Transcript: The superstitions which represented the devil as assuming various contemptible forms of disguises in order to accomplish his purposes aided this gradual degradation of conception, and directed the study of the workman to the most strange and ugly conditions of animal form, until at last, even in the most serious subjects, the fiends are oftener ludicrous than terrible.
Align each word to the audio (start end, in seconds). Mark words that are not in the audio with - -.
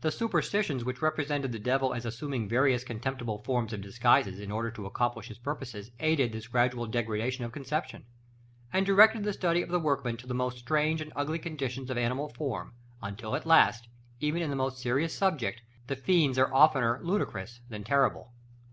The 0.00 0.10
superstitions 0.10 0.84
which 0.84 1.00
represented 1.00 1.52
the 1.52 1.60
devil 1.60 1.94
as 1.94 2.04
assuming 2.04 2.48
various 2.48 2.82
contemptible 2.82 3.38
forms 3.44 3.72
of 3.72 3.80
disguises 3.80 4.40
in 4.40 4.50
order 4.50 4.72
to 4.72 4.86
accomplish 4.86 5.28
his 5.28 5.38
purposes 5.38 5.92
aided 6.00 6.32
this 6.32 6.48
gradual 6.48 6.86
degradation 6.86 7.44
of 7.44 7.52
conception, 7.52 8.06
and 8.72 8.84
directed 8.84 9.22
the 9.22 9.32
study 9.32 9.62
of 9.62 9.68
the 9.68 9.78
workman 9.78 10.16
to 10.16 10.26
the 10.26 10.34
most 10.34 10.58
strange 10.58 11.00
and 11.00 11.12
ugly 11.14 11.38
conditions 11.38 11.90
of 11.90 11.96
animal 11.96 12.28
form, 12.30 12.74
until 13.00 13.36
at 13.36 13.46
last, 13.46 13.86
even 14.18 14.42
in 14.42 14.50
the 14.50 14.56
most 14.56 14.80
serious 14.82 15.16
subjects, 15.16 15.62
the 15.86 15.94
fiends 15.94 16.38
are 16.38 16.52
oftener 16.52 16.98
ludicrous 17.04 17.60
than 17.68 17.84
terrible. 17.84 18.32